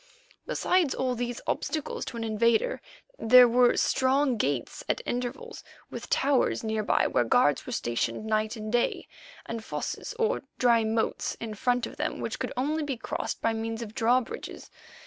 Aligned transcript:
Besides 0.47 0.95
all 0.95 1.13
these 1.13 1.41
obstacles 1.45 2.05
to 2.05 2.17
an 2.17 2.23
invader 2.23 2.81
there 3.19 3.47
were 3.47 3.77
strong 3.77 4.35
gates 4.35 4.83
at 4.89 4.99
intervals, 5.05 5.63
with 5.91 6.09
towers 6.09 6.63
near 6.63 6.81
by 6.81 7.05
where 7.05 7.23
guards 7.23 7.67
were 7.67 7.71
stationed 7.71 8.25
night 8.25 8.55
and 8.55 8.71
day, 8.71 9.07
and 9.45 9.63
fosses 9.63 10.15
or 10.17 10.41
dry 10.57 10.83
moats 10.83 11.35
in 11.39 11.53
front 11.53 11.85
of 11.85 11.97
them 11.97 12.19
which 12.19 12.39
could 12.39 12.51
only 12.57 12.81
be 12.81 12.97
crossed 12.97 13.43
by 13.43 13.53
means 13.53 13.83
of 13.83 13.93
drawbridges. 13.93 14.71